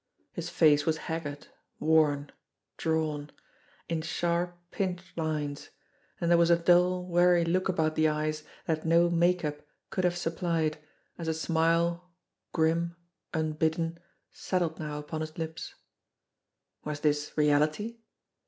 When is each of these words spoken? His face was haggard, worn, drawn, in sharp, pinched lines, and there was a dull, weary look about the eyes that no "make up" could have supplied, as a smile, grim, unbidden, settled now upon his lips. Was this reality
His 0.31 0.49
face 0.49 0.83
was 0.87 0.97
haggard, 1.05 1.45
worn, 1.79 2.31
drawn, 2.75 3.29
in 3.87 4.01
sharp, 4.01 4.57
pinched 4.71 5.15
lines, 5.15 5.69
and 6.19 6.27
there 6.31 6.39
was 6.39 6.49
a 6.49 6.57
dull, 6.57 7.05
weary 7.05 7.45
look 7.45 7.69
about 7.69 7.93
the 7.93 8.07
eyes 8.07 8.41
that 8.65 8.83
no 8.83 9.11
"make 9.11 9.45
up" 9.45 9.61
could 9.91 10.03
have 10.03 10.17
supplied, 10.17 10.79
as 11.19 11.27
a 11.27 11.35
smile, 11.35 12.09
grim, 12.51 12.95
unbidden, 13.31 13.99
settled 14.31 14.79
now 14.79 14.97
upon 14.97 15.21
his 15.21 15.37
lips. 15.37 15.75
Was 16.83 17.01
this 17.01 17.33
reality 17.37 17.99